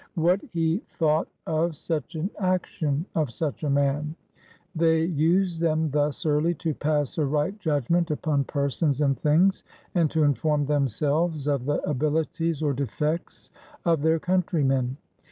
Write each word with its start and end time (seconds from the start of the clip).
What 0.15 0.41
he 0.51 0.79
thought 0.93 1.27
of 1.45 1.75
such 1.75 2.15
an 2.15 2.31
action 2.39 3.05
of 3.13 3.29
such 3.29 3.63
a 3.63 3.69
man? 3.69 4.15
They 4.75 5.03
used 5.03 5.61
them 5.61 5.91
thus 5.91 6.25
early 6.25 6.55
to 6.55 6.73
pass 6.73 7.19
a 7.19 7.25
right 7.27 7.55
judgment 7.59 8.09
upon 8.09 8.45
persons 8.45 8.99
and 9.01 9.15
things, 9.19 9.63
and 9.93 10.09
to 10.09 10.23
inform 10.23 10.65
themselves 10.65 11.45
of 11.47 11.65
the 11.65 11.81
abihties 11.85 12.63
or 12.63 12.73
defects 12.73 13.51
of 13.85 14.01
their 14.01 14.17
countrymen. 14.17 14.97